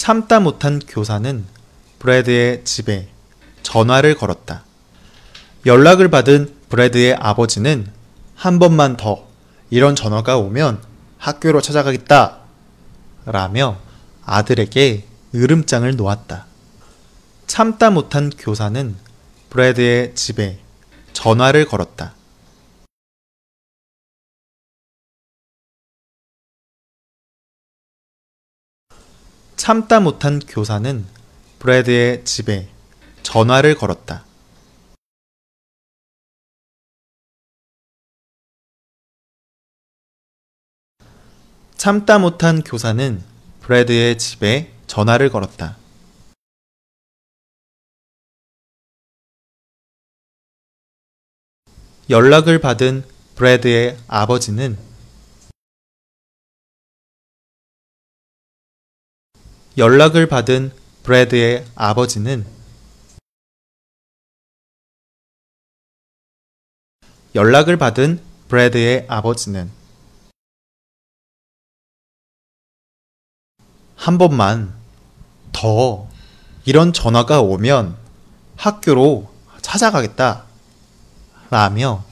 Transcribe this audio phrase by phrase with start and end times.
[0.00, 1.44] 참다 못한 교사는
[1.98, 3.10] 브래드의 집에
[3.62, 4.64] 전화를 걸었다.
[5.66, 7.86] 연락을 받은 브래드의 아버지는
[8.34, 9.28] 한 번만 더
[9.68, 10.82] 이런 전화가 오면
[11.18, 12.38] 학교로 찾아가겠다.
[13.26, 13.76] 라며
[14.24, 16.46] 아들에게 으름장을 놓았다.
[17.46, 18.96] 참다 못한 교사는
[19.50, 20.60] 브래드의 집에
[21.12, 22.14] 전화를 걸었다.
[29.60, 31.04] 참다 못한 교사는
[31.58, 32.66] 브래드의 집에
[33.22, 34.24] 전화를 걸었다.
[41.76, 43.22] 참다 못한 교사는
[43.60, 45.76] 브래드의 집에 전화를 걸었다.
[52.08, 53.04] 연락을 받은
[53.36, 54.89] 브래드의 아버지는
[59.80, 60.72] 연락을 받은
[61.04, 62.44] 브래드의 아버지는
[67.34, 69.70] 연락을 받은 브래드의 아버지는
[73.96, 74.74] 한 번만
[75.52, 76.06] 더
[76.66, 77.96] 이런 전화가 오면
[78.58, 80.44] 학교로 찾아가겠다.
[81.48, 82.04] 라며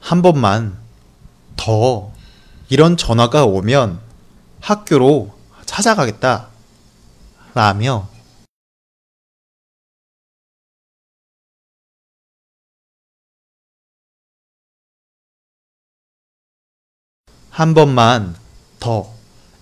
[0.00, 0.76] 한 번만
[1.56, 2.10] 더
[2.68, 4.00] 이런 전화가 오면
[4.60, 5.32] 학교로
[5.66, 6.48] 찾아가겠다.
[7.54, 8.08] 라며
[17.50, 18.34] 한 번만
[18.78, 19.12] 더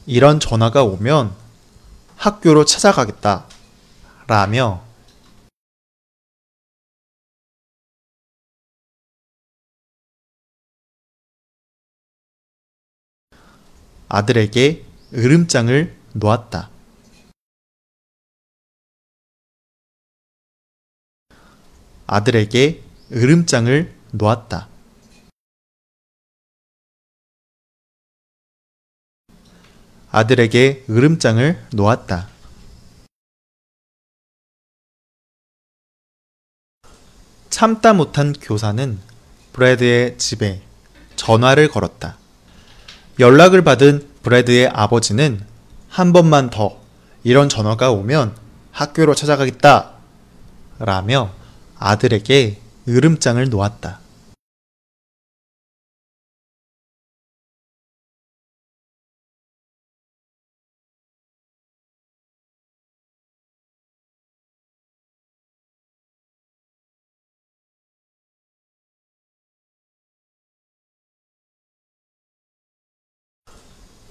[0.07, 1.35] 이런 전화가 오면
[2.17, 3.47] 학교로 찾아가겠다.
[4.27, 4.88] 라며
[14.11, 16.71] 아들에게 으름장을 놓았다.
[22.07, 22.83] 아들에게
[23.13, 24.69] 으름장을 놓았다.
[30.11, 32.29] 아들에게 으름장을 놓았다.
[37.51, 38.99] 참다 못한 교사는
[39.53, 40.63] 브래드의 집에
[41.17, 42.17] 전화를 걸었다.
[43.19, 45.41] 연락을 받은 브래드의 아버지는
[45.89, 46.79] 한 번만 더
[47.25, 48.35] 이런 전화가 오면
[48.71, 49.91] 학교로 찾아가겠다.
[50.79, 51.31] 라며
[51.79, 53.99] 아들에게 으름장을 놓았다.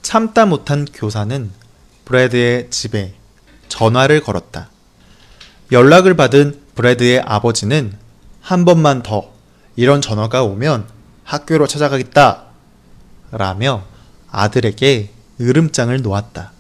[0.08, 1.52] 참다 못한 교사는
[2.06, 3.14] 브래드의 집에
[3.68, 4.70] 전화를 걸었다.
[5.74, 7.92] 연락을 받은 브래드의 아버지는
[8.40, 9.34] 한 번만 더
[9.76, 10.88] 이런 전화가 오면
[11.26, 12.46] 학교로 찾아가겠다.
[13.34, 13.84] 라며
[14.32, 16.54] 아들에게 으름장을 놓았다.